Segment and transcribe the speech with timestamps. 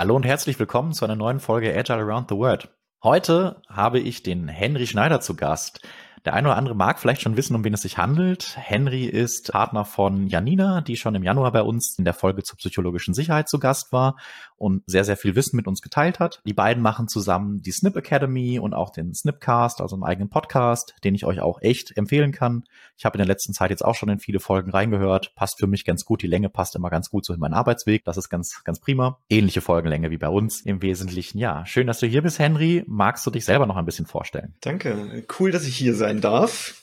[0.00, 2.68] Hallo und herzlich willkommen zu einer neuen Folge Agile Around the World.
[3.02, 5.80] Heute habe ich den Henry Schneider zu Gast.
[6.24, 8.56] Der eine oder andere mag vielleicht schon wissen, um wen es sich handelt.
[8.56, 12.56] Henry ist Partner von Janina, die schon im Januar bei uns in der Folge zur
[12.58, 14.16] psychologischen Sicherheit zu Gast war
[14.56, 16.40] und sehr, sehr viel Wissen mit uns geteilt hat.
[16.44, 20.94] Die beiden machen zusammen die Snip Academy und auch den Snipcast, also einen eigenen Podcast,
[21.04, 22.64] den ich euch auch echt empfehlen kann.
[22.96, 25.34] Ich habe in der letzten Zeit jetzt auch schon in viele Folgen reingehört.
[25.36, 26.22] Passt für mich ganz gut.
[26.22, 28.04] Die Länge passt immer ganz gut so in meinen Arbeitsweg.
[28.04, 29.18] Das ist ganz, ganz prima.
[29.28, 31.38] Ähnliche Folgenlänge wie bei uns im Wesentlichen.
[31.38, 32.84] Ja, schön, dass du hier bist, Henry.
[32.86, 34.54] Magst du dich selber noch ein bisschen vorstellen?
[34.60, 35.24] Danke.
[35.38, 36.74] Cool, dass ich hier sein darf.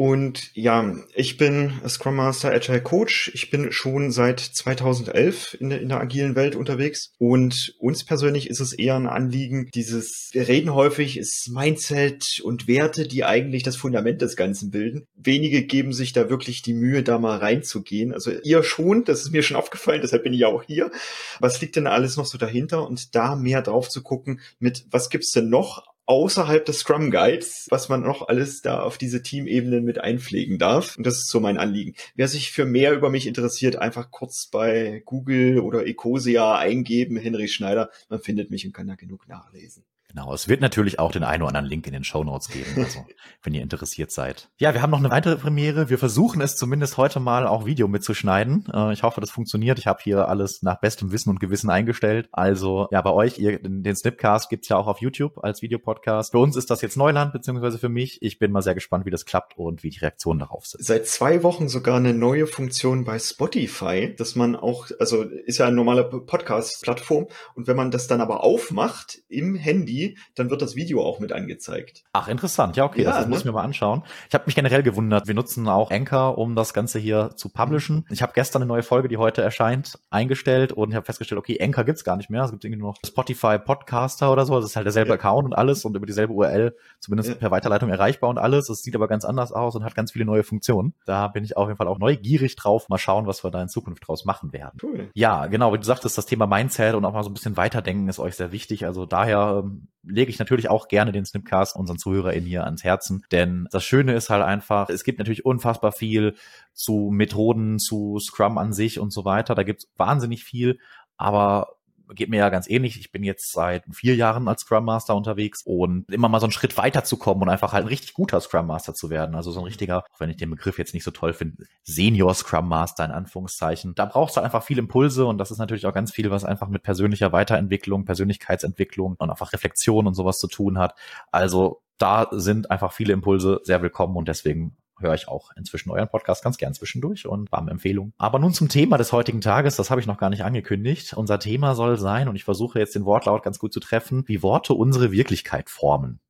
[0.00, 3.32] Und ja, ich bin Scrum Master Agile Coach.
[3.34, 7.12] Ich bin schon seit 2011 in der, in der agilen Welt unterwegs.
[7.18, 12.68] Und uns persönlich ist es eher ein Anliegen, dieses, wir reden häufig, ist Mindset und
[12.68, 15.08] Werte, die eigentlich das Fundament des Ganzen bilden.
[15.16, 18.14] Wenige geben sich da wirklich die Mühe, da mal reinzugehen.
[18.14, 20.92] Also ihr schon, das ist mir schon aufgefallen, deshalb bin ich ja auch hier.
[21.40, 22.86] Was liegt denn alles noch so dahinter?
[22.86, 27.66] Und da mehr drauf zu gucken, mit was gibt's denn noch außerhalb des Scrum Guides,
[27.68, 30.96] was man noch alles da auf diese Teamebenen mit einpflegen darf.
[30.96, 31.94] Und das ist so mein Anliegen.
[32.16, 37.46] Wer sich für mehr über mich interessiert, einfach kurz bei Google oder Ecosia eingeben, Henry
[37.46, 37.90] Schneider.
[38.08, 39.84] Man findet mich und kann da genug nachlesen.
[40.08, 42.70] Genau, es wird natürlich auch den einen oder anderen Link in den Show Notes geben,
[42.76, 43.04] also
[43.42, 44.48] wenn ihr interessiert seid.
[44.56, 45.90] Ja, wir haben noch eine weitere Premiere.
[45.90, 48.64] Wir versuchen es zumindest heute mal auch Video mitzuschneiden.
[48.72, 49.78] Äh, ich hoffe, das funktioniert.
[49.78, 52.30] Ich habe hier alles nach bestem Wissen und Gewissen eingestellt.
[52.32, 56.32] Also ja, bei euch, ihr, den Snipcast gibt's ja auch auf YouTube als Videopodcast.
[56.32, 58.22] Für uns ist das jetzt Neuland, beziehungsweise für mich.
[58.22, 60.82] Ich bin mal sehr gespannt, wie das klappt und wie die Reaktionen darauf sind.
[60.82, 65.66] Seit zwei Wochen sogar eine neue Funktion bei Spotify, dass man auch, also ist ja
[65.66, 69.97] eine normale Podcast-Plattform und wenn man das dann aber aufmacht im Handy,
[70.34, 72.04] dann wird das Video auch mit angezeigt.
[72.12, 72.76] Ach, interessant.
[72.76, 73.30] Ja, okay, ja, das, das ne?
[73.30, 74.02] muss ich mir mal anschauen.
[74.28, 75.26] Ich habe mich generell gewundert.
[75.26, 78.06] Wir nutzen auch Anchor, um das Ganze hier zu publishen.
[78.10, 81.58] Ich habe gestern eine neue Folge, die heute erscheint, eingestellt und ich habe festgestellt, okay,
[81.60, 82.42] Anchor gibt's gar nicht mehr.
[82.42, 84.54] Es gibt irgendwie nur noch Spotify Podcaster oder so.
[84.56, 85.14] Das ist halt derselbe ja.
[85.14, 87.34] Account und alles und über dieselbe URL, zumindest ja.
[87.36, 88.68] per Weiterleitung erreichbar und alles.
[88.68, 90.94] Es sieht aber ganz anders aus und hat ganz viele neue Funktionen.
[91.04, 92.88] Da bin ich auf jeden Fall auch neugierig drauf.
[92.88, 94.78] Mal schauen, was wir da in Zukunft draus machen werden.
[94.82, 95.10] Cool.
[95.14, 98.08] Ja, genau, wie du sagtest, das Thema Mindset und auch mal so ein bisschen weiterdenken
[98.08, 98.86] ist euch sehr wichtig.
[98.86, 103.24] Also daher ähm, lege ich natürlich auch gerne den Snipcast unseren ZuhörerInnen hier ans Herzen.
[103.30, 106.34] Denn das Schöne ist halt einfach, es gibt natürlich unfassbar viel
[106.72, 109.54] zu Methoden, zu Scrum an sich und so weiter.
[109.54, 110.78] Da gibt es wahnsinnig viel.
[111.16, 111.77] Aber
[112.14, 112.98] geht mir ja ganz ähnlich.
[112.98, 116.52] Ich bin jetzt seit vier Jahren als Scrum Master unterwegs und immer mal so einen
[116.52, 119.34] Schritt weiter zu kommen und einfach halt ein richtig guter Scrum Master zu werden.
[119.34, 122.34] Also so ein richtiger, auch wenn ich den Begriff jetzt nicht so toll finde, Senior
[122.34, 123.94] Scrum Master in Anführungszeichen.
[123.94, 126.68] Da brauchst du einfach viel Impulse und das ist natürlich auch ganz viel, was einfach
[126.68, 130.94] mit persönlicher Weiterentwicklung, Persönlichkeitsentwicklung und einfach Reflexion und sowas zu tun hat.
[131.30, 136.08] Also da sind einfach viele Impulse sehr willkommen und deswegen höre ich auch inzwischen euren
[136.08, 138.12] Podcast ganz gern zwischendurch und warme Empfehlung.
[138.18, 141.14] Aber nun zum Thema des heutigen Tages, das habe ich noch gar nicht angekündigt.
[141.14, 144.42] Unser Thema soll sein, und ich versuche jetzt den Wortlaut ganz gut zu treffen, wie
[144.42, 146.20] Worte unsere Wirklichkeit formen.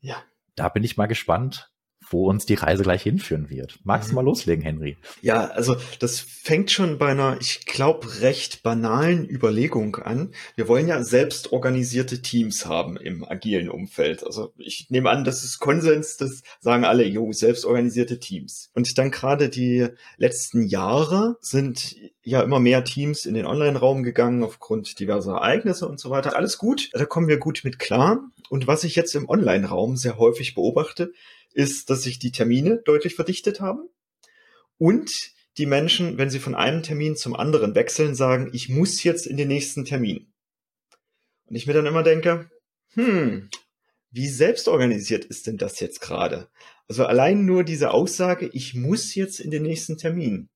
[0.00, 0.16] Ja.
[0.54, 1.70] Da bin ich mal gespannt,
[2.10, 3.78] wo uns die Reise gleich hinführen wird.
[3.84, 4.16] Magst du mhm.
[4.16, 4.96] mal loslegen, Henry?
[5.22, 10.32] Ja, also das fängt schon bei einer, ich glaube, recht banalen Überlegung an.
[10.54, 14.24] Wir wollen ja selbst organisierte Teams haben im agilen Umfeld.
[14.24, 18.70] Also ich nehme an, das ist Konsens, das sagen alle, jo, selbst organisierte Teams.
[18.74, 24.42] Und dann gerade die letzten Jahre sind ja immer mehr Teams in den Online-Raum gegangen
[24.42, 26.36] aufgrund diverser Ereignisse und so weiter.
[26.36, 28.20] Alles gut, da kommen wir gut mit klar.
[28.48, 31.12] Und was ich jetzt im Online-Raum sehr häufig beobachte,
[31.56, 33.88] ist, dass sich die Termine deutlich verdichtet haben
[34.78, 35.10] und
[35.58, 39.38] die Menschen, wenn sie von einem Termin zum anderen wechseln, sagen, ich muss jetzt in
[39.38, 40.32] den nächsten Termin.
[41.46, 42.50] Und ich mir dann immer denke,
[42.92, 43.48] hm,
[44.10, 46.48] wie selbstorganisiert ist denn das jetzt gerade?
[46.88, 50.50] Also allein nur diese Aussage, ich muss jetzt in den nächsten Termin.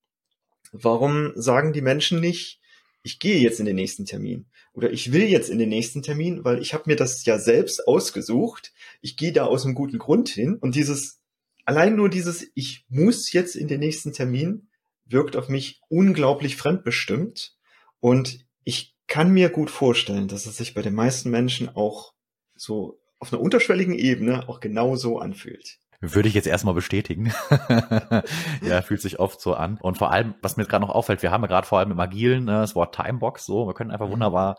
[0.72, 2.59] Warum sagen die Menschen nicht,
[3.02, 6.44] ich gehe jetzt in den nächsten Termin oder ich will jetzt in den nächsten Termin,
[6.44, 8.72] weil ich habe mir das ja selbst ausgesucht.
[9.00, 11.20] Ich gehe da aus einem guten Grund hin und dieses
[11.64, 14.68] allein nur dieses ich muss jetzt in den nächsten Termin
[15.06, 17.56] wirkt auf mich unglaublich fremdbestimmt
[18.00, 22.14] und ich kann mir gut vorstellen, dass es sich bei den meisten Menschen auch
[22.54, 25.78] so auf einer unterschwelligen Ebene auch genauso anfühlt.
[26.00, 27.32] Würde ich jetzt erstmal bestätigen.
[28.62, 29.78] ja, fühlt sich oft so an.
[29.82, 32.00] Und vor allem, was mir gerade noch auffällt, wir haben ja gerade vor allem im
[32.00, 34.12] Agilen ne, das Wort Timebox, so, wir können einfach mhm.
[34.12, 34.56] wunderbar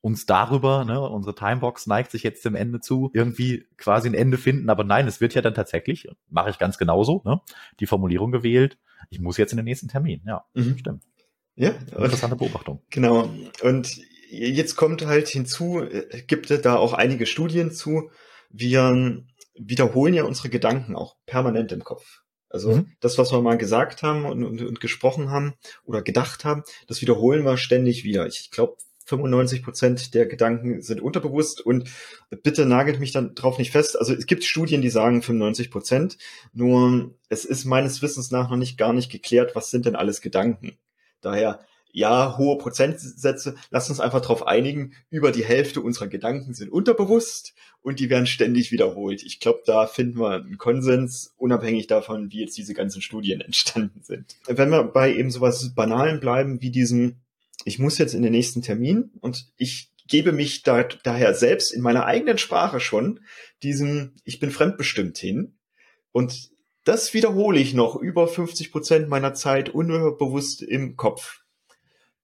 [0.00, 4.38] uns darüber, ne, unsere Timebox neigt sich jetzt dem Ende zu, irgendwie quasi ein Ende
[4.38, 4.70] finden.
[4.70, 7.40] Aber nein, es wird ja dann tatsächlich, mache ich ganz genauso, ne,
[7.80, 8.78] die Formulierung gewählt,
[9.10, 10.22] ich muss jetzt in den nächsten Termin.
[10.24, 10.78] Ja, mhm.
[10.78, 11.02] stimmt.
[11.56, 12.82] Ja, interessante Beobachtung.
[12.90, 13.28] Genau.
[13.62, 13.98] Und
[14.30, 18.10] jetzt kommt halt hinzu, äh, gibt es da auch einige Studien zu.
[18.50, 19.24] Wir
[19.58, 22.22] wiederholen ja unsere Gedanken auch permanent im Kopf.
[22.48, 22.92] Also mhm.
[23.00, 25.54] das, was wir mal gesagt haben und, und, und, gesprochen haben
[25.84, 28.26] oder gedacht haben, das wiederholen wir ständig wieder.
[28.26, 28.76] Ich glaube,
[29.06, 31.88] 95 Prozent der Gedanken sind unterbewusst und
[32.42, 33.98] bitte nagelt mich dann drauf nicht fest.
[33.98, 36.18] Also es gibt Studien, die sagen 95 Prozent,
[36.52, 40.20] nur es ist meines Wissens nach noch nicht gar nicht geklärt, was sind denn alles
[40.20, 40.76] Gedanken.
[41.20, 41.60] Daher
[41.96, 47.54] ja, hohe Prozentsätze, lass uns einfach darauf einigen, über die Hälfte unserer Gedanken sind unterbewusst
[47.80, 49.22] und die werden ständig wiederholt.
[49.22, 54.02] Ich glaube, da finden wir einen Konsens, unabhängig davon, wie jetzt diese ganzen Studien entstanden
[54.02, 54.36] sind.
[54.46, 57.16] Wenn wir bei eben sowas Banalen bleiben, wie diesem,
[57.64, 61.80] ich muss jetzt in den nächsten Termin und ich gebe mich da, daher selbst in
[61.80, 63.20] meiner eigenen Sprache schon
[63.62, 65.56] diesem, ich bin fremdbestimmt hin
[66.12, 66.50] und
[66.84, 71.40] das wiederhole ich noch über 50 Prozent meiner Zeit unbewusst im Kopf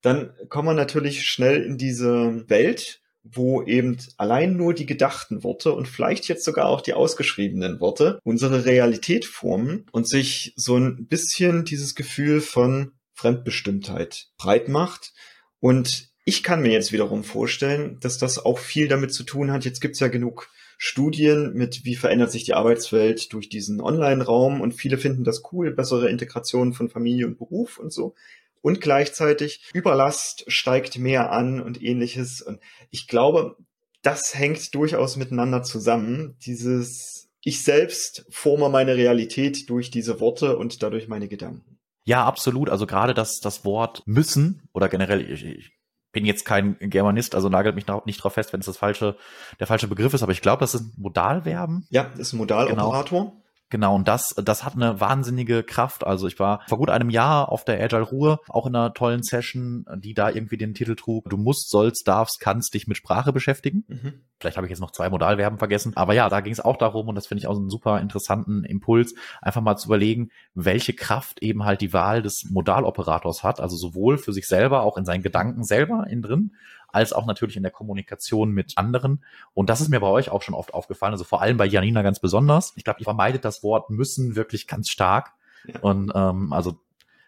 [0.03, 5.73] dann kommen wir natürlich schnell in diese Welt, wo eben allein nur die gedachten Worte
[5.73, 11.07] und vielleicht jetzt sogar auch die ausgeschriebenen Worte unsere Realität formen und sich so ein
[11.07, 15.13] bisschen dieses Gefühl von Fremdbestimmtheit breit macht.
[15.61, 19.65] Und ich kann mir jetzt wiederum vorstellen, dass das auch viel damit zu tun hat.
[19.65, 24.73] Jetzt gibt's ja genug Studien mit, wie verändert sich die Arbeitswelt durch diesen Online-Raum und
[24.73, 28.17] viele finden das cool, bessere Integration von Familie und Beruf und so
[28.63, 32.41] und gleichzeitig Überlast steigt mehr an und ähnliches.
[32.41, 32.61] Und
[32.91, 33.57] ich glaube,
[34.03, 36.37] das hängt durchaus miteinander zusammen.
[36.47, 41.79] Dieses ich selbst forme meine Realität durch diese Worte und dadurch meine Gedanken.
[42.05, 42.71] Ja, absolut.
[42.71, 45.73] Also gerade das, das Wort müssen oder generell, ich, ich
[46.13, 49.17] bin jetzt kein Germanist, also nagelt mich nicht drauf fest, wenn es das falsche,
[49.59, 51.87] der falsche Begriff ist, aber ich glaube, das ist Modalverben.
[51.91, 53.21] Ja, das ist ein Modaloperator.
[53.21, 53.42] Genau.
[53.73, 56.05] Genau, und das, das hat eine wahnsinnige Kraft.
[56.05, 59.23] Also ich war vor gut einem Jahr auf der Agile Ruhe, auch in einer tollen
[59.23, 63.33] Session, die da irgendwie den Titel trug, du musst, sollst, darfst, kannst dich mit Sprache
[63.33, 63.85] beschäftigen.
[63.89, 64.13] Mhm.
[64.39, 65.97] Vielleicht habe ich jetzt noch zwei Modalverben vergessen.
[65.97, 68.65] Aber ja, da ging es auch darum, und das finde ich auch einen super interessanten
[68.65, 73.59] Impuls, einfach mal zu überlegen, welche Kraft eben halt die Wahl des Modaloperators hat.
[73.59, 76.53] Also sowohl für sich selber, auch in seinen Gedanken selber innen drin,
[76.93, 79.25] als auch natürlich in der Kommunikation mit anderen.
[79.55, 82.03] Und das ist mir bei euch auch schon oft aufgefallen, also vor allem bei Janina
[82.03, 82.73] ganz besonders.
[82.77, 85.33] Ich glaube, ihr vermeidet das Wort müssen wirklich ganz stark.
[85.67, 85.81] Ja.
[85.81, 86.79] Und ähm, also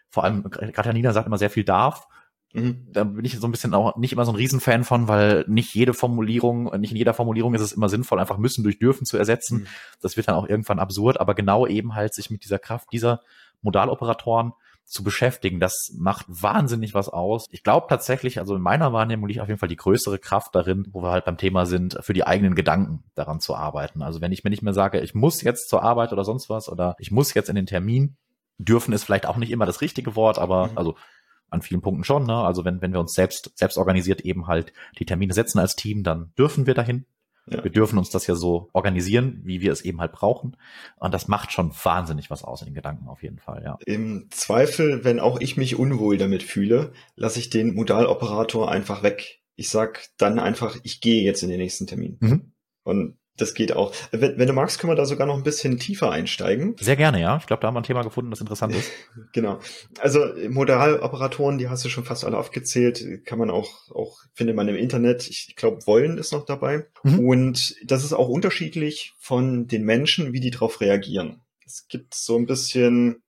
[0.09, 2.07] vor allem, gerade Janina sagt immer sehr viel darf.
[2.53, 2.87] Mhm.
[2.91, 5.73] Da bin ich so ein bisschen auch nicht immer so ein Riesenfan von, weil nicht
[5.75, 9.17] jede Formulierung, nicht in jeder Formulierung ist es immer sinnvoll, einfach müssen durch dürfen zu
[9.17, 9.59] ersetzen.
[9.59, 9.67] Mhm.
[10.01, 13.21] Das wird dann auch irgendwann absurd, aber genau eben halt sich mit dieser Kraft dieser
[13.61, 14.53] Modaloperatoren
[14.85, 15.59] zu beschäftigen.
[15.59, 17.47] Das macht wahnsinnig was aus.
[17.49, 20.87] Ich glaube tatsächlich, also in meiner Wahrnehmung liegt auf jeden Fall die größere Kraft darin,
[20.91, 24.01] wo wir halt beim Thema sind, für die eigenen Gedanken daran zu arbeiten.
[24.01, 26.69] Also wenn ich mir nicht mehr sage, ich muss jetzt zur Arbeit oder sonst was
[26.69, 28.15] oder ich muss jetzt in den Termin,
[28.57, 30.77] dürfen ist vielleicht auch nicht immer das richtige Wort, aber mhm.
[30.77, 30.95] also
[31.49, 32.25] an vielen Punkten schon.
[32.25, 32.35] Ne?
[32.35, 36.03] Also wenn, wenn wir uns selbst, selbst organisiert eben halt die Termine setzen als Team,
[36.03, 37.05] dann dürfen wir dahin.
[37.47, 37.63] Ja.
[37.63, 40.57] Wir dürfen uns das ja so organisieren, wie wir es eben halt brauchen.
[40.97, 43.77] Und das macht schon wahnsinnig was aus in den Gedanken auf jeden Fall, ja.
[43.85, 49.41] Im Zweifel, wenn auch ich mich unwohl damit fühle, lasse ich den Modaloperator einfach weg.
[49.55, 52.17] Ich sag dann einfach, ich gehe jetzt in den nächsten Termin.
[52.19, 52.51] Mhm.
[52.83, 53.93] Und das geht auch.
[54.11, 56.75] Wenn, wenn, du magst, können wir da sogar noch ein bisschen tiefer einsteigen.
[56.79, 57.37] Sehr gerne, ja.
[57.37, 58.91] Ich glaube, da haben wir ein Thema gefunden, das interessant ist.
[59.33, 59.59] genau.
[59.99, 64.67] Also Modaloperatoren, die hast du schon fast alle aufgezählt, kann man auch, auch findet man
[64.67, 65.27] im Internet.
[65.29, 66.87] Ich glaube, wollen ist noch dabei.
[67.03, 67.19] Mhm.
[67.19, 71.41] Und das ist auch unterschiedlich von den Menschen, wie die darauf reagieren.
[71.65, 73.23] Es gibt so ein bisschen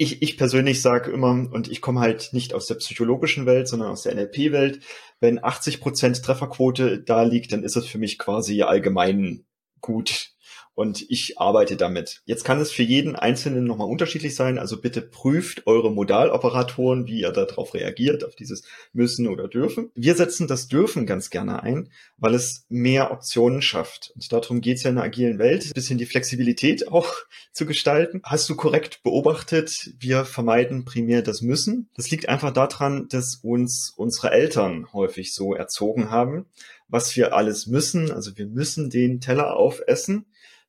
[0.00, 3.90] ich, ich persönlich sage immer, und ich komme halt nicht aus der psychologischen Welt, sondern
[3.90, 4.80] aus der NLP-Welt,
[5.20, 9.44] wenn 80 Prozent Trefferquote da liegt, dann ist es für mich quasi allgemein
[9.80, 10.30] gut
[10.78, 12.22] und ich arbeite damit.
[12.24, 17.22] Jetzt kann es für jeden Einzelnen nochmal unterschiedlich sein, also bitte prüft eure Modaloperatoren, wie
[17.22, 19.90] ihr darauf reagiert, auf dieses müssen oder dürfen.
[19.96, 24.12] Wir setzen das dürfen ganz gerne ein, weil es mehr Optionen schafft.
[24.14, 27.12] Und darum geht es ja in der agilen Welt, ein bisschen die Flexibilität auch
[27.52, 28.20] zu gestalten.
[28.22, 31.90] Hast du korrekt beobachtet, wir vermeiden primär das Müssen.
[31.96, 36.46] Das liegt einfach daran, dass uns unsere Eltern häufig so erzogen haben,
[36.86, 38.12] was wir alles müssen.
[38.12, 40.26] Also wir müssen den Teller aufessen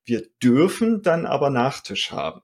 [0.09, 2.41] wir dürfen dann aber Nachtisch haben.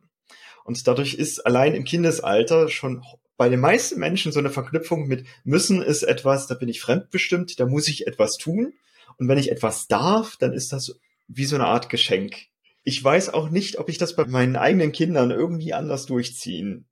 [0.64, 3.04] Und dadurch ist allein im Kindesalter schon
[3.38, 7.60] bei den meisten Menschen so eine Verknüpfung mit müssen ist etwas, da bin ich fremdbestimmt,
[7.60, 8.74] da muss ich etwas tun.
[9.18, 12.48] Und wenn ich etwas darf, dann ist das wie so eine Art Geschenk.
[12.84, 16.86] Ich weiß auch nicht, ob ich das bei meinen eigenen Kindern irgendwie anders durchziehen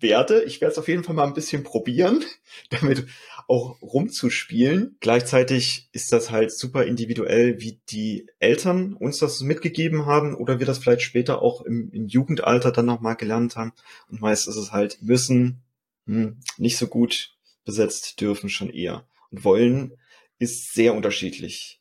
[0.00, 0.42] werde.
[0.44, 2.24] Ich werde es auf jeden Fall mal ein bisschen probieren,
[2.70, 3.06] damit
[3.48, 4.96] auch rumzuspielen.
[5.00, 10.66] Gleichzeitig ist das halt super individuell, wie die Eltern uns das mitgegeben haben oder wir
[10.66, 13.72] das vielleicht später auch im, im Jugendalter dann nochmal gelernt haben.
[14.08, 15.62] Und meist ist es halt müssen,
[16.06, 19.06] hm, nicht so gut besetzt, dürfen schon eher.
[19.30, 19.94] Und wollen
[20.38, 21.80] ist sehr unterschiedlich.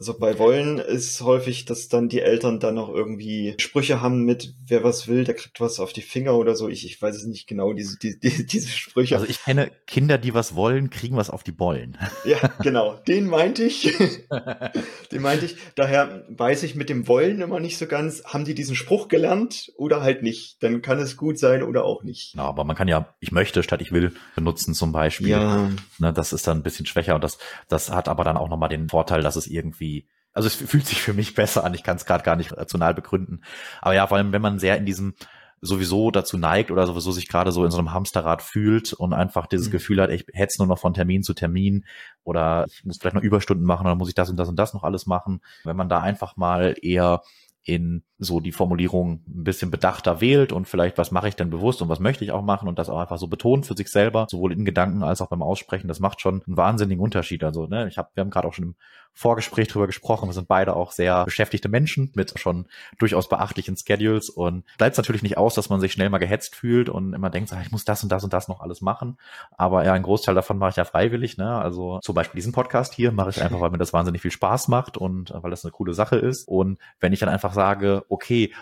[0.00, 4.54] Also bei Wollen ist häufig, dass dann die Eltern dann noch irgendwie Sprüche haben mit,
[4.64, 6.68] wer was will, der kriegt was auf die Finger oder so.
[6.68, 9.16] Ich, ich weiß es nicht genau, diese, die, die, diese Sprüche.
[9.16, 11.96] Also ich kenne Kinder, die was wollen, kriegen was auf die Bollen.
[12.24, 12.94] Ja, genau.
[13.06, 13.96] Den meinte ich.
[15.12, 15.56] den meinte ich.
[15.76, 19.72] Daher weiß ich mit dem Wollen immer nicht so ganz, haben die diesen Spruch gelernt
[19.76, 20.62] oder halt nicht.
[20.62, 22.34] Dann kann es gut sein oder auch nicht.
[22.34, 25.28] Ja, aber man kann ja, ich möchte statt ich will benutzen zum Beispiel.
[25.28, 25.70] Ja.
[25.98, 27.38] Ne, das ist dann ein bisschen schwächer und das,
[27.68, 29.87] das hat aber dann auch nochmal den Vorteil, dass es irgendwie
[30.32, 31.74] also es fühlt sich für mich besser an.
[31.74, 33.42] Ich kann es gerade gar nicht rational begründen.
[33.80, 35.14] Aber ja, vor allem, wenn man sehr in diesem
[35.60, 39.46] sowieso dazu neigt oder sowieso sich gerade so in so einem Hamsterrad fühlt und einfach
[39.46, 39.72] dieses mhm.
[39.72, 41.84] Gefühl hat, ich hetze nur noch von Termin zu Termin
[42.22, 44.74] oder ich muss vielleicht noch Überstunden machen oder muss ich das und das und das
[44.74, 45.40] noch alles machen.
[45.64, 47.22] Wenn man da einfach mal eher
[47.68, 51.82] in so die Formulierung ein bisschen bedachter wählt und vielleicht, was mache ich denn bewusst
[51.82, 54.26] und was möchte ich auch machen und das auch einfach so betont für sich selber,
[54.30, 57.44] sowohl in Gedanken als auch beim Aussprechen, das macht schon einen wahnsinnigen Unterschied.
[57.44, 58.74] Also, ne, ich habe, wir haben gerade auch schon im
[59.14, 62.66] Vorgespräch drüber gesprochen, wir sind beide auch sehr beschäftigte Menschen mit schon
[62.98, 66.88] durchaus beachtlichen Schedules und bleibt natürlich nicht aus, dass man sich schnell mal gehetzt fühlt
[66.88, 69.18] und immer denkt, ah, ich muss das und das und das noch alles machen.
[69.56, 71.58] Aber ja, ein Großteil davon mache ich ja freiwillig, ne?
[71.58, 74.68] Also zum Beispiel diesen Podcast hier mache ich einfach, weil mir das wahnsinnig viel Spaß
[74.68, 76.46] macht und weil das eine coole Sache ist.
[76.46, 78.52] Und wenn ich dann einfach sage, okay,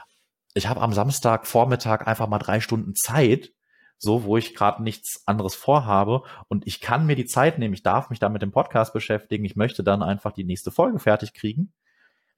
[0.54, 3.52] ich habe am Samstag Vormittag einfach mal drei Stunden Zeit,
[3.98, 7.82] so wo ich gerade nichts anderes vorhabe und ich kann mir die Zeit nehmen, ich
[7.82, 11.32] darf mich da mit dem Podcast beschäftigen, ich möchte dann einfach die nächste Folge fertig
[11.32, 11.72] kriegen,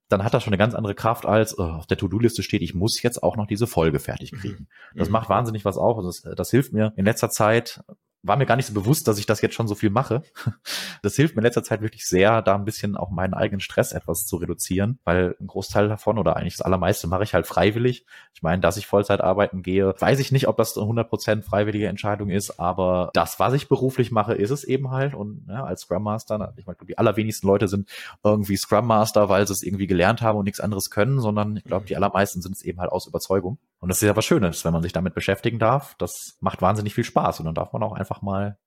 [0.08, 2.74] dann hat das schon eine ganz andere Kraft als oh, auf der To-Do-Liste steht, ich
[2.74, 4.68] muss jetzt auch noch diese Folge fertig kriegen.
[4.92, 4.98] Mhm.
[4.98, 5.12] Das mhm.
[5.12, 5.98] macht wahnsinnig was auf.
[5.98, 7.82] Also das, das hilft mir in letzter Zeit
[8.22, 10.22] war mir gar nicht so bewusst, dass ich das jetzt schon so viel mache.
[11.00, 13.92] Das hilft mir in letzter Zeit wirklich sehr, da ein bisschen auch meinen eigenen Stress
[13.92, 18.04] etwas zu reduzieren, weil ein Großteil davon oder eigentlich das allermeiste mache ich halt freiwillig.
[18.34, 21.86] Ich meine, dass ich Vollzeit arbeiten gehe, weiß ich nicht, ob das eine 100% freiwillige
[21.86, 25.14] Entscheidung ist, aber das, was ich beruflich mache, ist es eben halt.
[25.14, 27.88] Und ja, als Scrum Master, ich meine, die allerwenigsten Leute sind
[28.24, 31.64] irgendwie Scrum Master, weil sie es irgendwie gelernt haben und nichts anderes können, sondern ich
[31.64, 33.58] glaube, die allermeisten sind es eben halt aus Überzeugung.
[33.80, 35.94] Und das ist ja was Schönes, wenn man sich damit beschäftigen darf.
[35.98, 38.58] Das macht wahnsinnig viel Spaß und dann darf man auch einfach mal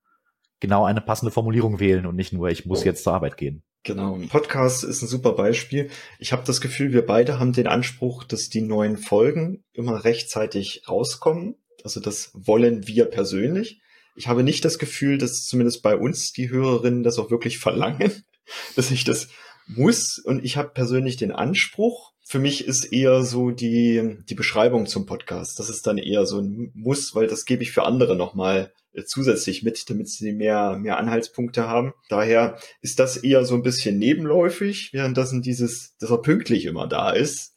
[0.60, 3.64] genau eine passende Formulierung wählen und nicht nur, ich muss jetzt zur Arbeit gehen.
[3.84, 5.90] Genau, ein Podcast ist ein super Beispiel.
[6.20, 10.84] Ich habe das Gefühl, wir beide haben den Anspruch, dass die neuen Folgen immer rechtzeitig
[10.88, 11.56] rauskommen.
[11.84, 13.82] Also das wollen wir persönlich.
[14.16, 18.12] Ich habe nicht das Gefühl, dass zumindest bei uns die Hörerinnen das auch wirklich verlangen,
[18.76, 19.30] dass ich das
[19.66, 20.20] muss.
[20.20, 25.06] Und ich habe persönlich den Anspruch, für mich ist eher so die, die Beschreibung zum
[25.06, 25.60] Podcast.
[25.60, 29.04] Das ist dann eher so ein Muss, weil das gebe ich für andere nochmal äh,
[29.04, 31.92] zusätzlich mit, damit sie mehr, mehr Anhaltspunkte haben.
[32.08, 36.64] Daher ist das eher so ein bisschen nebenläufig, während das in dieses, dass er pünktlich
[36.64, 37.54] immer da ist,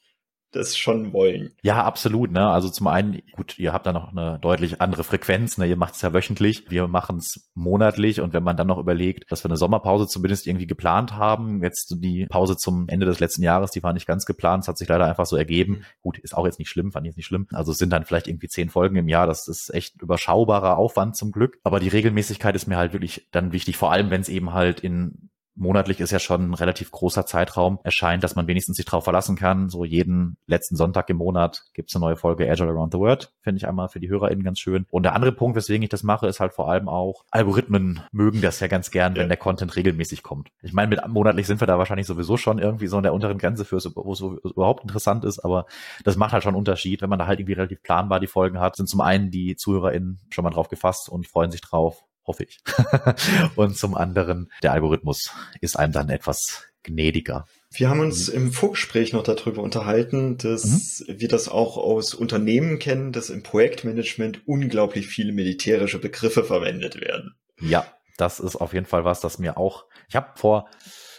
[0.55, 1.53] das schon wollen.
[1.63, 2.31] Ja, absolut.
[2.31, 2.49] Ne?
[2.49, 5.59] Also zum einen, gut, ihr habt da noch eine deutlich andere Frequenz.
[5.59, 5.67] Ne?
[5.67, 6.71] Ihr macht es ja wöchentlich.
[6.71, 8.21] Wir machen es monatlich.
[8.21, 11.97] Und wenn man dann noch überlegt, dass wir eine Sommerpause zumindest irgendwie geplant haben, jetzt
[11.99, 14.65] die Pause zum Ende des letzten Jahres, die war nicht ganz geplant.
[14.65, 15.85] Es hat sich leider einfach so ergeben.
[16.01, 17.47] Gut, ist auch jetzt nicht schlimm, fand ich jetzt nicht schlimm.
[17.53, 19.27] Also es sind dann vielleicht irgendwie zehn Folgen im Jahr.
[19.27, 21.59] Das ist echt überschaubarer Aufwand zum Glück.
[21.65, 24.81] Aber die Regelmäßigkeit ist mir halt wirklich dann wichtig, vor allem wenn es eben halt
[24.81, 29.05] in monatlich ist ja schon ein relativ großer Zeitraum erscheint, dass man wenigstens sich drauf
[29.05, 29.69] verlassen kann.
[29.69, 33.33] So jeden letzten Sonntag im Monat gibt's eine neue Folge Agile Around the World.
[33.41, 34.87] Finde ich einmal für die HörerInnen ganz schön.
[34.91, 38.41] Und der andere Punkt, weswegen ich das mache, ist halt vor allem auch, Algorithmen mögen
[38.41, 40.51] das ja ganz gern, wenn der Content regelmäßig kommt.
[40.63, 43.39] Ich meine, mit monatlich sind wir da wahrscheinlich sowieso schon irgendwie so in der unteren
[43.39, 45.67] Grenze für, wo es überhaupt interessant ist, aber
[46.05, 48.61] das macht halt schon einen Unterschied, wenn man da halt irgendwie relativ planbar die Folgen
[48.61, 52.45] hat, sind zum einen die ZuhörerInnen schon mal drauf gefasst und freuen sich drauf hoffe
[52.45, 52.59] ich.
[53.57, 57.47] und zum anderen, der Algorithmus ist einem dann etwas gnädiger.
[57.73, 61.21] Wir haben uns im Vorgespräch noch darüber unterhalten, dass mhm.
[61.21, 67.35] wir das auch aus Unternehmen kennen, dass im Projektmanagement unglaublich viele militärische Begriffe verwendet werden.
[67.61, 70.69] Ja, das ist auf jeden Fall was, das mir auch, ich habe vor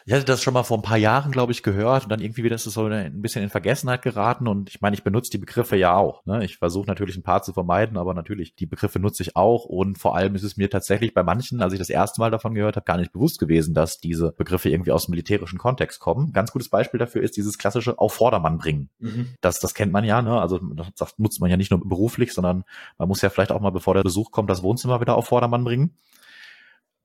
[0.07, 2.43] ich hatte das schon mal vor ein paar Jahren, glaube ich, gehört und dann irgendwie
[2.43, 5.39] wieder ist es so ein bisschen in Vergessenheit geraten und ich meine, ich benutze die
[5.39, 6.23] Begriffe ja auch.
[6.25, 6.45] Ne?
[6.45, 9.97] Ich versuche natürlich ein paar zu vermeiden, aber natürlich die Begriffe nutze ich auch und
[9.97, 12.75] vor allem ist es mir tatsächlich bei manchen, als ich das erste Mal davon gehört
[12.75, 16.31] habe, gar nicht bewusst gewesen, dass diese Begriffe irgendwie aus dem militärischen Kontext kommen.
[16.33, 18.91] Ganz gutes Beispiel dafür ist dieses klassische auf Vordermann bringen.
[18.99, 19.29] Mhm.
[19.41, 20.39] Das, das kennt man ja, ne?
[20.39, 20.59] also
[20.95, 22.63] das nutzt man ja nicht nur beruflich, sondern
[22.99, 25.63] man muss ja vielleicht auch mal, bevor der Besuch kommt, das Wohnzimmer wieder auf Vordermann
[25.63, 25.97] bringen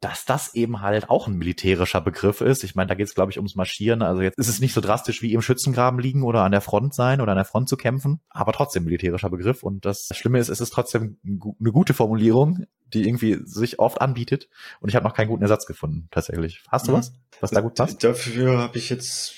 [0.00, 2.64] dass das eben halt auch ein militärischer Begriff ist.
[2.64, 4.00] Ich meine, da geht es, glaube ich, ums Marschieren.
[4.00, 6.94] Also jetzt ist es nicht so drastisch wie im Schützengraben liegen oder an der Front
[6.94, 9.62] sein oder an der Front zu kämpfen, aber trotzdem militärischer Begriff.
[9.62, 12.64] Und das Schlimme ist, es ist trotzdem eine gute Formulierung,
[12.94, 14.48] die irgendwie sich oft anbietet.
[14.80, 16.62] Und ich habe noch keinen guten Ersatz gefunden, tatsächlich.
[16.68, 16.96] Hast du mhm.
[16.96, 18.02] was, was da gut passt?
[18.02, 19.34] Dafür habe ich jetzt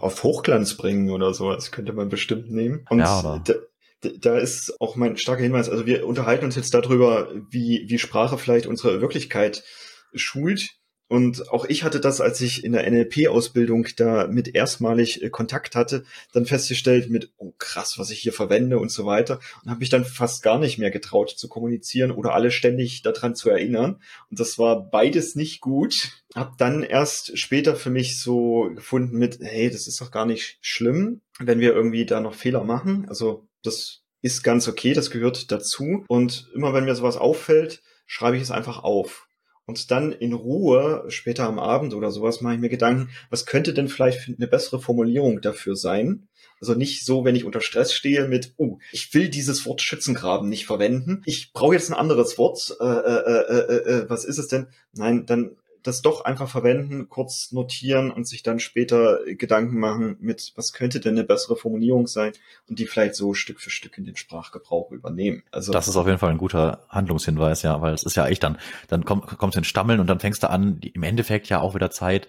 [0.00, 1.52] auf Hochglanz bringen oder so.
[1.52, 2.86] Das könnte man bestimmt nehmen.
[2.88, 3.42] Und ja,
[4.20, 5.68] da ist auch mein starker Hinweis.
[5.68, 9.64] Also wir unterhalten uns jetzt darüber, wie, wie Sprache vielleicht unsere Wirklichkeit
[10.14, 10.76] schult.
[11.06, 15.76] Und auch ich hatte das, als ich in der NLP-Ausbildung da mit erstmalig äh, Kontakt
[15.76, 19.38] hatte, dann festgestellt mit, oh krass, was ich hier verwende und so weiter.
[19.62, 23.34] Und habe mich dann fast gar nicht mehr getraut zu kommunizieren oder alle ständig daran
[23.34, 24.00] zu erinnern.
[24.30, 26.24] Und das war beides nicht gut.
[26.34, 30.58] Hab dann erst später für mich so gefunden mit, hey, das ist doch gar nicht
[30.62, 33.06] schlimm, wenn wir irgendwie da noch Fehler machen.
[33.08, 36.02] Also das ist ganz okay, das gehört dazu.
[36.08, 39.28] Und immer wenn mir sowas auffällt, schreibe ich es einfach auf.
[39.66, 43.72] Und dann in Ruhe, später am Abend oder sowas, mache ich mir Gedanken, was könnte
[43.72, 46.28] denn vielleicht eine bessere Formulierung dafür sein?
[46.60, 50.48] Also nicht so, wenn ich unter Stress stehe mit, oh, ich will dieses Wort Schützengraben
[50.48, 51.22] nicht verwenden.
[51.24, 52.76] Ich brauche jetzt ein anderes Wort.
[52.80, 54.68] Äh, äh, äh, äh, was ist es denn?
[54.92, 60.52] Nein, dann das doch einfach verwenden, kurz notieren und sich dann später Gedanken machen mit,
[60.56, 62.32] was könnte denn eine bessere Formulierung sein
[62.68, 65.42] und die vielleicht so Stück für Stück in den Sprachgebrauch übernehmen.
[65.52, 68.42] Also das ist auf jeden Fall ein guter Handlungshinweis, ja, weil es ist ja echt
[68.42, 71.60] dann, dann kommt kommst du in Stammeln und dann fängst du an, im Endeffekt ja
[71.60, 72.28] auch wieder Zeit,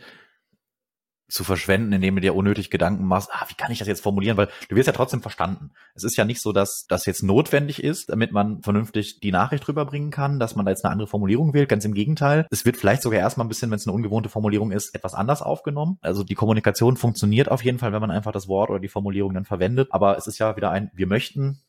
[1.28, 4.38] zu verschwenden, indem du dir unnötig Gedanken machst, ah, wie kann ich das jetzt formulieren,
[4.38, 5.72] weil du wirst ja trotzdem verstanden.
[5.96, 9.68] Es ist ja nicht so, dass das jetzt notwendig ist, damit man vernünftig die Nachricht
[9.68, 12.46] rüberbringen kann, dass man da jetzt eine andere Formulierung wählt, ganz im Gegenteil.
[12.52, 15.42] Es wird vielleicht sogar erstmal ein bisschen, wenn es eine ungewohnte Formulierung ist, etwas anders
[15.42, 15.98] aufgenommen.
[16.02, 19.34] Also die Kommunikation funktioniert auf jeden Fall, wenn man einfach das Wort oder die Formulierung
[19.34, 21.62] dann verwendet, aber es ist ja wieder ein, wir möchten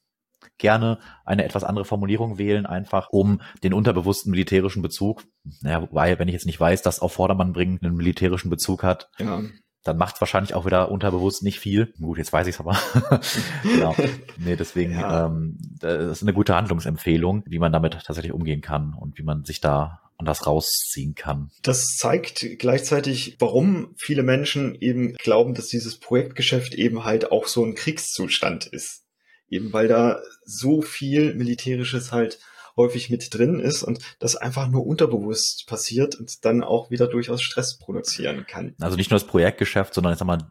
[0.58, 5.24] gerne eine etwas andere Formulierung wählen, einfach um den unterbewussten militärischen Bezug,
[5.60, 9.10] naja, wobei, wenn ich jetzt nicht weiß, dass auf Vordermann bringen einen militärischen Bezug hat,
[9.18, 9.42] ja.
[9.84, 11.92] dann macht es wahrscheinlich auch wieder unterbewusst nicht viel.
[12.00, 12.78] Gut, jetzt weiß ich es aber.
[13.62, 13.94] genau.
[14.38, 15.26] Nee, deswegen, ja.
[15.26, 19.44] ähm, das ist eine gute Handlungsempfehlung, wie man damit tatsächlich umgehen kann und wie man
[19.44, 21.50] sich da anders rausziehen kann.
[21.62, 27.62] Das zeigt gleichzeitig, warum viele Menschen eben glauben, dass dieses Projektgeschäft eben halt auch so
[27.64, 29.05] ein Kriegszustand ist
[29.48, 32.38] eben weil da so viel Militärisches halt
[32.76, 37.42] häufig mit drin ist und das einfach nur unterbewusst passiert und dann auch wieder durchaus
[37.42, 38.74] Stress produzieren kann.
[38.80, 40.50] Also nicht nur das Projektgeschäft, sondern ich sag mal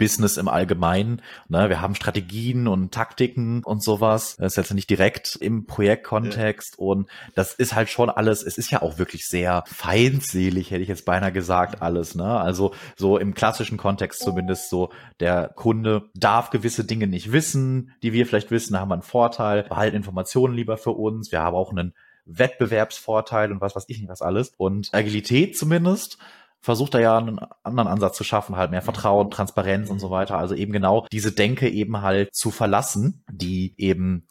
[0.00, 1.22] Business im Allgemeinen.
[1.48, 1.68] Ne?
[1.68, 4.36] Wir haben Strategien und Taktiken und sowas.
[4.38, 6.84] Das ist jetzt nicht direkt im Projektkontext ja.
[6.84, 10.88] und das ist halt schon alles, es ist ja auch wirklich sehr feindselig, hätte ich
[10.88, 12.14] jetzt beinahe gesagt, alles.
[12.14, 12.24] Ne?
[12.24, 14.90] Also so im klassischen Kontext zumindest so,
[15.20, 19.02] der Kunde darf gewisse Dinge nicht wissen, die wir vielleicht wissen, da haben wir einen
[19.02, 23.98] Vorteil, behalten Informationen lieber für uns, wir haben auch einen Wettbewerbsvorteil und was weiß ich
[23.98, 24.54] nicht was alles.
[24.56, 26.18] Und Agilität zumindest
[26.60, 30.38] versucht er ja einen anderen Ansatz zu schaffen, halt mehr Vertrauen, Transparenz und so weiter.
[30.38, 34.26] Also eben genau diese Denke eben halt zu verlassen, die eben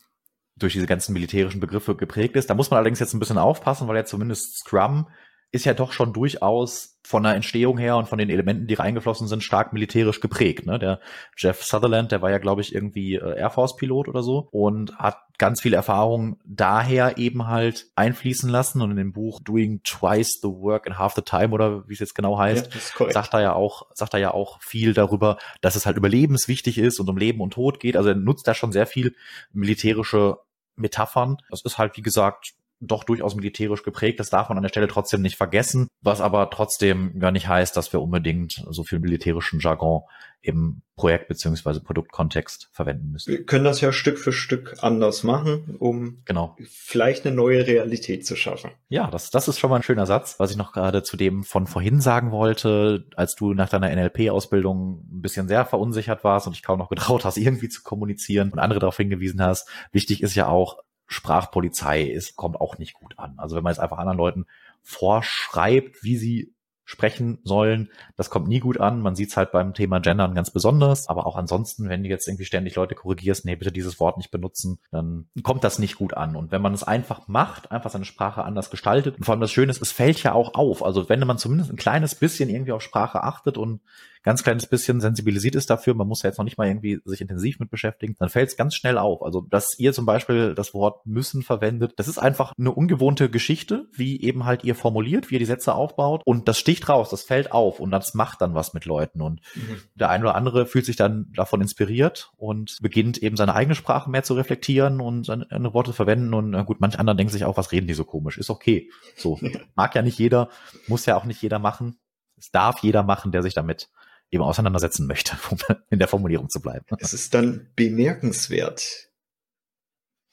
[0.55, 2.49] durch diese ganzen militärischen Begriffe geprägt ist.
[2.49, 5.07] Da muss man allerdings jetzt ein bisschen aufpassen, weil ja zumindest Scrum
[5.51, 9.27] ist ja doch schon durchaus von der Entstehung her und von den Elementen, die reingeflossen
[9.27, 10.67] sind, stark militärisch geprägt.
[10.67, 10.77] Ne?
[10.77, 10.99] Der
[11.35, 15.17] Jeff Sutherland, der war ja, glaube ich, irgendwie äh, Air Force-Pilot oder so und hat
[15.39, 18.81] ganz viel Erfahrung daher eben halt einfließen lassen.
[18.83, 21.99] Und in dem Buch Doing Twice the Work in Half the Time oder wie es
[21.99, 25.75] jetzt genau heißt, ja, sagt er ja auch, sagt er ja auch viel darüber, dass
[25.75, 27.97] es halt überlebenswichtig ist und um Leben und Tod geht.
[27.97, 29.15] Also er nutzt da schon sehr viel
[29.51, 30.37] militärische
[30.75, 31.37] Metaphern.
[31.49, 34.19] Das ist halt, wie gesagt, doch durchaus militärisch geprägt.
[34.19, 37.75] Das darf man an der Stelle trotzdem nicht vergessen, was aber trotzdem gar nicht heißt,
[37.75, 40.03] dass wir unbedingt so viel militärischen Jargon
[40.41, 43.31] im Projekt- beziehungsweise Produktkontext verwenden müssen.
[43.31, 46.55] Wir können das ja Stück für Stück anders machen, um genau.
[46.69, 48.71] vielleicht eine neue Realität zu schaffen.
[48.87, 50.39] Ja, das, das ist schon mal ein schöner Satz.
[50.39, 55.05] Was ich noch gerade zu dem von vorhin sagen wollte, als du nach deiner NLP-Ausbildung
[55.11, 58.59] ein bisschen sehr verunsichert warst und dich kaum noch getraut hast, irgendwie zu kommunizieren und
[58.59, 59.67] andere darauf hingewiesen hast.
[59.91, 60.79] Wichtig ist ja auch,
[61.09, 63.33] Sprachpolizei ist, kommt auch nicht gut an.
[63.37, 64.45] Also wenn man jetzt einfach anderen Leuten
[64.83, 66.53] vorschreibt, wie sie
[66.89, 67.91] sprechen sollen.
[68.17, 69.01] Das kommt nie gut an.
[69.01, 71.07] Man sieht es halt beim Thema Gendern ganz besonders.
[71.07, 74.31] Aber auch ansonsten, wenn du jetzt irgendwie ständig Leute korrigierst, nee, bitte dieses Wort nicht
[74.31, 76.35] benutzen, dann kommt das nicht gut an.
[76.35, 79.51] Und wenn man es einfach macht, einfach seine Sprache anders gestaltet, und vor allem das
[79.51, 80.83] Schöne ist, es fällt ja auch auf.
[80.83, 83.81] Also wenn man zumindest ein kleines bisschen irgendwie auf Sprache achtet und
[84.23, 87.21] ganz kleines bisschen sensibilisiert ist dafür, man muss ja jetzt noch nicht mal irgendwie sich
[87.21, 89.21] intensiv mit beschäftigen, dann fällt es ganz schnell auf.
[89.23, 93.87] Also, dass ihr zum Beispiel das Wort müssen verwendet, das ist einfach eine ungewohnte Geschichte,
[93.93, 97.23] wie eben halt ihr formuliert, wie ihr die Sätze aufbaut und das sticht raus, das
[97.23, 99.81] fällt auf und das macht dann was mit Leuten und mhm.
[99.95, 104.09] der eine oder andere fühlt sich dann davon inspiriert und beginnt eben seine eigene Sprache
[104.09, 107.71] mehr zu reflektieren und seine Worte verwenden und gut, manch anderen denken sich auch, was
[107.71, 108.37] reden die so komisch?
[108.37, 108.89] Ist okay.
[109.15, 109.39] So.
[109.75, 110.49] Mag ja nicht jeder,
[110.87, 111.97] muss ja auch nicht jeder machen.
[112.37, 113.89] Es darf jeder machen, der sich damit
[114.31, 115.57] eben auseinandersetzen möchte, um
[115.89, 116.85] in der Formulierung zu bleiben.
[116.99, 119.09] Es ist dann bemerkenswert.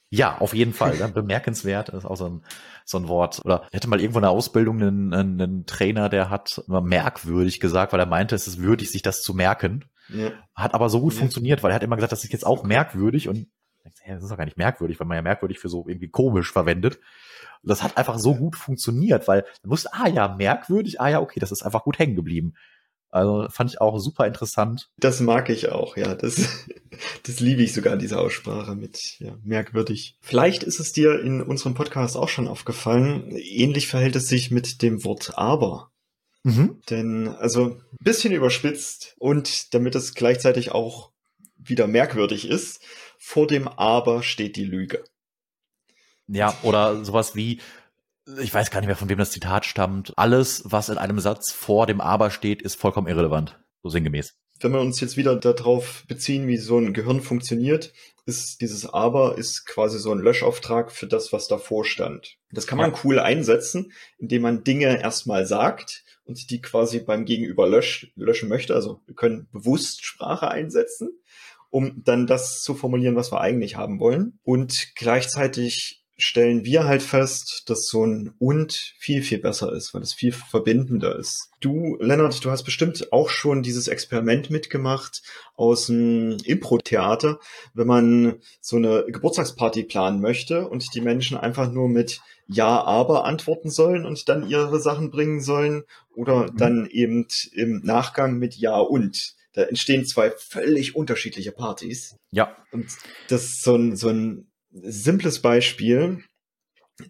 [0.08, 0.96] Ja, auf jeden Fall.
[0.96, 2.44] Ja, bemerkenswert ist auch so ein,
[2.84, 3.44] so ein Wort.
[3.44, 7.60] Oder ich hatte mal irgendwo in der Ausbildung einen, einen Trainer, der hat immer merkwürdig
[7.60, 9.84] gesagt, weil er meinte, es ist würdig, sich das zu merken.
[10.08, 10.30] Ja.
[10.54, 11.20] Hat aber so gut ja.
[11.20, 13.48] funktioniert, weil er hat immer gesagt, das ist jetzt auch merkwürdig und
[14.06, 17.00] Das ist doch gar nicht merkwürdig, weil man ja merkwürdig für so irgendwie komisch verwendet.
[17.62, 21.20] Und das hat einfach so gut funktioniert, weil man wusste, ah ja, merkwürdig, ah ja,
[21.20, 22.54] okay, das ist einfach gut hängen geblieben.
[23.10, 24.90] Also fand ich auch super interessant.
[24.98, 26.14] Das mag ich auch, ja.
[26.14, 26.66] Das,
[27.22, 30.16] das liebe ich sogar, diese Aussprache mit ja, merkwürdig.
[30.20, 33.30] Vielleicht ist es dir in unserem Podcast auch schon aufgefallen.
[33.30, 35.90] Ähnlich verhält es sich mit dem Wort aber.
[36.42, 36.80] Mhm.
[36.90, 41.10] Denn, also, ein bisschen überspitzt und damit es gleichzeitig auch
[41.56, 42.80] wieder merkwürdig ist,
[43.18, 45.02] vor dem aber steht die Lüge.
[46.28, 47.60] Ja, oder sowas wie,
[48.40, 50.12] ich weiß gar nicht mehr, von wem das Zitat stammt.
[50.16, 53.58] Alles, was in einem Satz vor dem Aber steht, ist vollkommen irrelevant.
[53.82, 54.34] So sinngemäß.
[54.60, 57.92] Wenn wir uns jetzt wieder darauf beziehen, wie so ein Gehirn funktioniert,
[58.24, 62.38] ist dieses Aber ist quasi so ein Löschauftrag für das, was davor stand.
[62.50, 62.98] Das kann man ja.
[63.04, 68.74] cool einsetzen, indem man Dinge erstmal sagt und die quasi beim Gegenüber lösch, löschen möchte.
[68.74, 71.10] Also wir können bewusst Sprache einsetzen,
[71.70, 74.38] um dann das zu formulieren, was wir eigentlich haben wollen.
[74.42, 80.02] Und gleichzeitig stellen wir halt fest, dass so ein und viel, viel besser ist, weil
[80.02, 81.50] es viel verbindender ist.
[81.60, 85.22] Du, Lennart, du hast bestimmt auch schon dieses Experiment mitgemacht
[85.56, 87.38] aus dem Impro-Theater,
[87.74, 93.24] wenn man so eine Geburtstagsparty planen möchte und die Menschen einfach nur mit Ja, aber
[93.24, 95.82] antworten sollen und dann ihre Sachen bringen sollen
[96.14, 96.56] oder mhm.
[96.56, 99.34] dann eben im Nachgang mit Ja und.
[99.52, 102.16] Da entstehen zwei völlig unterschiedliche Partys.
[102.30, 102.54] Ja.
[102.72, 102.86] Und
[103.28, 106.22] das ist so ein, so ein simples Beispiel,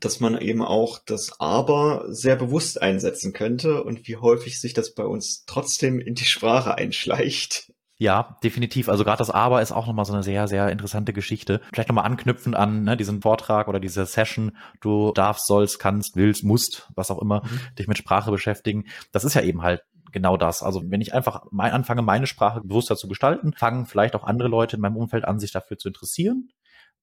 [0.00, 4.94] dass man eben auch das Aber sehr bewusst einsetzen könnte und wie häufig sich das
[4.94, 7.72] bei uns trotzdem in die Sprache einschleicht.
[7.98, 8.88] Ja, definitiv.
[8.90, 11.62] Also gerade das Aber ist auch nochmal so eine sehr, sehr interessante Geschichte.
[11.72, 14.56] Vielleicht nochmal anknüpfen an ne, diesen Vortrag oder diese Session.
[14.80, 17.74] Du darfst, sollst, kannst, willst, musst, was auch immer, mhm.
[17.78, 18.84] dich mit Sprache beschäftigen.
[19.12, 20.62] Das ist ja eben halt genau das.
[20.62, 24.48] Also wenn ich einfach mein, anfange, meine Sprache bewusster zu gestalten, fangen vielleicht auch andere
[24.48, 26.50] Leute in meinem Umfeld an, sich dafür zu interessieren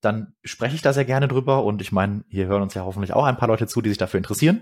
[0.03, 3.13] dann spreche ich da sehr gerne drüber und ich meine, hier hören uns ja hoffentlich
[3.13, 4.61] auch ein paar Leute zu, die sich dafür interessieren.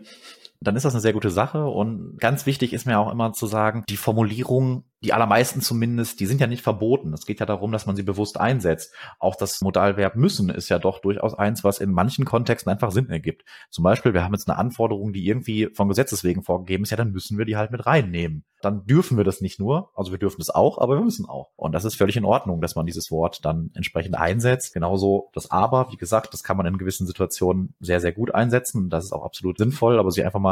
[0.61, 3.47] Dann ist das eine sehr gute Sache und ganz wichtig ist mir auch immer zu
[3.47, 7.13] sagen, die Formulierung die allermeisten zumindest, die sind ja nicht verboten.
[7.13, 8.93] Es geht ja darum, dass man sie bewusst einsetzt.
[9.17, 13.09] Auch das Modalverb müssen ist ja doch durchaus eins, was in manchen Kontexten einfach Sinn
[13.09, 13.43] ergibt.
[13.71, 16.97] Zum Beispiel, wir haben jetzt eine Anforderung, die irgendwie von Gesetzes wegen vorgegeben ist, ja,
[16.97, 18.43] dann müssen wir die halt mit reinnehmen.
[18.61, 21.49] Dann dürfen wir das nicht nur, also wir dürfen es auch, aber wir müssen auch.
[21.55, 24.71] Und das ist völlig in Ordnung, dass man dieses Wort dann entsprechend einsetzt.
[24.71, 28.91] Genauso das Aber, wie gesagt, das kann man in gewissen Situationen sehr, sehr gut einsetzen.
[28.91, 30.50] Das ist auch absolut sinnvoll, aber sie einfach mal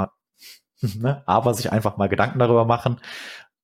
[0.96, 1.24] Ne?
[1.26, 3.02] aber sich einfach mal Gedanken darüber machen,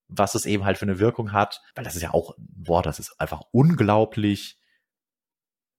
[0.08, 2.86] was es eben halt für eine Wirkung hat, weil das ist ja auch ein Wort,
[2.86, 4.60] das ist einfach unglaublich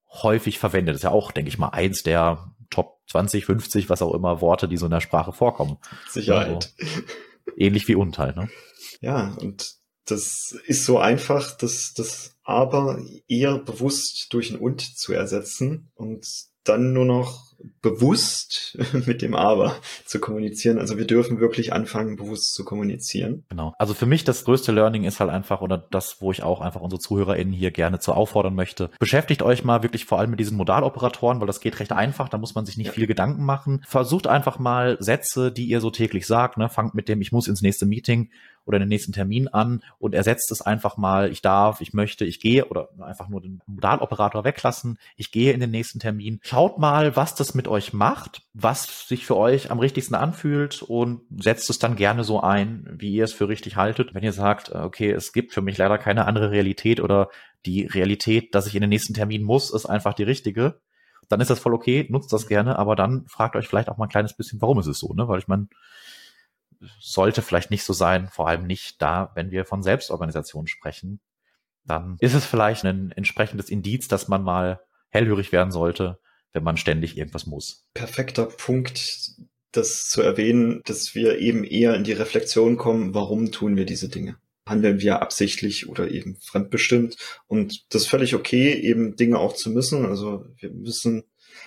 [0.08, 0.94] häufig verwendet.
[0.94, 4.40] Das ist ja auch, denke ich mal, eins der Top 20, 50, was auch immer
[4.40, 5.78] Worte, die so in der Sprache vorkommen.
[6.08, 6.74] Sicherheit.
[6.78, 7.02] Also,
[7.56, 8.48] ähnlich wie und halt, ne?
[9.00, 15.12] Ja, und das ist so einfach, das, das aber eher bewusst durch ein und zu
[15.12, 16.26] ersetzen und
[16.64, 17.45] dann nur noch
[17.82, 20.78] bewusst mit dem Aber zu kommunizieren.
[20.78, 23.44] Also wir dürfen wirklich anfangen, bewusst zu kommunizieren.
[23.48, 23.74] Genau.
[23.78, 26.80] Also für mich das größte Learning ist halt einfach, oder das, wo ich auch einfach
[26.80, 30.56] unsere ZuhörerInnen hier gerne zu auffordern möchte, beschäftigt euch mal wirklich vor allem mit diesen
[30.56, 32.92] Modaloperatoren, weil das geht recht einfach, da muss man sich nicht ja.
[32.92, 33.82] viel Gedanken machen.
[33.86, 36.68] Versucht einfach mal Sätze, die ihr so täglich sagt, ne?
[36.68, 38.30] fangt mit dem Ich muss ins nächste Meeting
[38.66, 42.40] oder den nächsten Termin an und ersetzt es einfach mal, ich darf, ich möchte, ich
[42.40, 46.40] gehe oder einfach nur den Modaloperator weglassen, ich gehe in den nächsten Termin.
[46.42, 51.22] Schaut mal, was das mit euch macht, was sich für euch am richtigsten anfühlt und
[51.42, 54.14] setzt es dann gerne so ein, wie ihr es für richtig haltet.
[54.14, 57.30] Wenn ihr sagt, okay, es gibt für mich leider keine andere Realität oder
[57.64, 60.80] die Realität, dass ich in den nächsten Termin muss, ist einfach die richtige,
[61.28, 64.06] dann ist das voll okay, nutzt das gerne, aber dann fragt euch vielleicht auch mal
[64.06, 65.26] ein kleines bisschen, warum ist es so, ne?
[65.28, 65.68] Weil ich meine,
[67.00, 71.20] sollte vielleicht nicht so sein, vor allem nicht da, wenn wir von Selbstorganisation sprechen.
[71.84, 76.18] Dann ist es vielleicht ein entsprechendes Indiz, dass man mal hellhörig werden sollte,
[76.52, 77.86] wenn man ständig irgendwas muss.
[77.94, 79.32] Perfekter Punkt,
[79.72, 84.08] das zu erwähnen, dass wir eben eher in die Reflexion kommen, warum tun wir diese
[84.08, 84.36] Dinge?
[84.66, 87.16] Handeln wir absichtlich oder eben fremdbestimmt?
[87.46, 90.04] Und das ist völlig okay, eben Dinge auch zu müssen.
[90.06, 91.24] Also wir müssen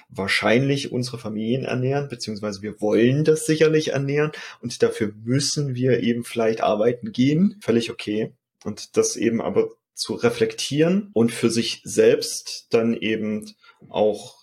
[0.09, 6.23] wahrscheinlich unsere Familien ernähren, beziehungsweise wir wollen das sicherlich ernähren und dafür müssen wir eben
[6.23, 7.57] vielleicht arbeiten gehen.
[7.61, 8.33] Völlig okay.
[8.63, 13.53] Und das eben aber zu reflektieren und für sich selbst dann eben
[13.89, 14.35] auch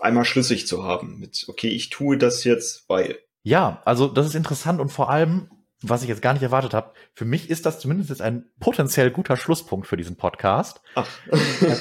[0.00, 3.18] einmal schlüssig zu haben mit, okay, ich tue das jetzt, weil.
[3.42, 6.92] Ja, also das ist interessant und vor allem, was ich jetzt gar nicht erwartet habe,
[7.14, 10.80] für mich ist das zumindest jetzt ein potenziell guter Schlusspunkt für diesen Podcast.
[10.94, 11.08] Ach.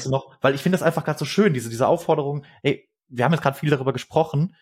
[0.06, 3.34] noch, weil ich finde das einfach gerade so schön, diese, diese Aufforderung, ey, wir haben
[3.34, 4.56] jetzt gerade viel darüber gesprochen.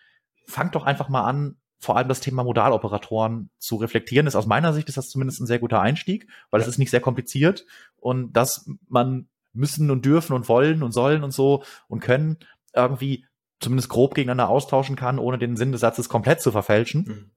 [0.46, 4.26] Fangt doch einfach mal an, vor allem das Thema Modaloperatoren zu reflektieren.
[4.26, 6.90] Ist aus meiner Sicht ist das zumindest ein sehr guter Einstieg, weil es ist nicht
[6.90, 7.64] sehr kompliziert
[7.96, 12.38] und dass man müssen und dürfen und wollen und sollen und so und können
[12.74, 13.26] irgendwie
[13.60, 17.04] zumindest grob gegeneinander austauschen kann, ohne den Sinn des Satzes komplett zu verfälschen.
[17.06, 17.30] Mhm.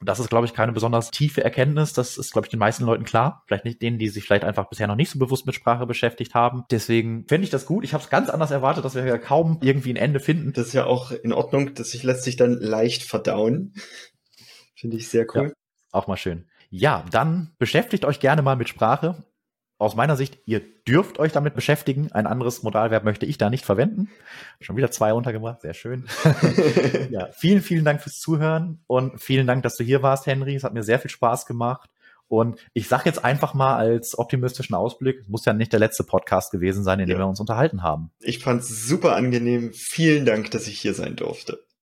[0.00, 1.92] Das ist, glaube ich, keine besonders tiefe Erkenntnis.
[1.92, 3.42] Das ist, glaube ich, den meisten Leuten klar.
[3.46, 6.34] Vielleicht nicht denen, die sich vielleicht einfach bisher noch nicht so bewusst mit Sprache beschäftigt
[6.34, 6.64] haben.
[6.70, 7.84] Deswegen finde ich das gut.
[7.84, 10.52] Ich habe es ganz anders erwartet, dass wir ja kaum irgendwie ein Ende finden.
[10.52, 11.74] Das ist ja auch in Ordnung.
[11.74, 13.74] Das sich lässt sich dann leicht verdauen.
[14.74, 15.48] Finde ich sehr cool.
[15.48, 15.52] Ja,
[15.92, 16.46] auch mal schön.
[16.68, 19.24] Ja, dann beschäftigt euch gerne mal mit Sprache
[19.78, 22.10] aus meiner Sicht, ihr dürft euch damit beschäftigen.
[22.12, 24.08] Ein anderes Modalverb möchte ich da nicht verwenden.
[24.60, 26.06] Schon wieder zwei untergebracht, sehr schön.
[27.10, 30.54] ja, vielen, vielen Dank fürs Zuhören und vielen Dank, dass du hier warst, Henry.
[30.54, 31.90] Es hat mir sehr viel Spaß gemacht.
[32.28, 36.02] Und ich sage jetzt einfach mal als optimistischen Ausblick, es muss ja nicht der letzte
[36.02, 37.24] Podcast gewesen sein, in dem ja.
[37.24, 38.10] wir uns unterhalten haben.
[38.20, 39.72] Ich fand es super angenehm.
[39.72, 41.65] Vielen Dank, dass ich hier sein durfte.